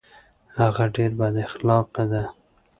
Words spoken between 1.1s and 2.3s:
بد اخلاقه ده